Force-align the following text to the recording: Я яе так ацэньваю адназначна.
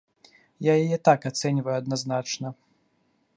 Я 0.71 0.77
яе 0.83 0.97
так 1.09 1.27
ацэньваю 1.31 1.75
адназначна. 1.81 2.47